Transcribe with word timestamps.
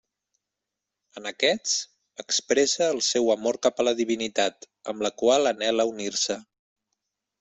En 1.19 1.29
aquests, 1.31 1.75
expressa 2.23 2.87
el 2.95 3.01
seu 3.09 3.29
amor 3.35 3.61
cap 3.67 3.83
a 3.83 3.85
la 3.89 3.93
divinitat, 4.01 4.67
amb 4.95 5.07
la 5.09 5.13
qual 5.23 5.51
anhela 5.53 5.87
unir-se. 5.93 6.39